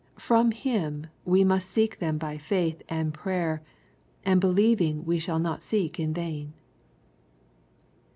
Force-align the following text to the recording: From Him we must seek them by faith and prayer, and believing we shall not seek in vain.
From 0.17 0.49
Him 0.49 1.05
we 1.25 1.43
must 1.43 1.69
seek 1.69 1.99
them 1.99 2.17
by 2.17 2.39
faith 2.39 2.81
and 2.89 3.13
prayer, 3.13 3.61
and 4.25 4.41
believing 4.41 5.05
we 5.05 5.19
shall 5.19 5.37
not 5.37 5.61
seek 5.61 5.99
in 5.99 6.11
vain. 6.11 6.53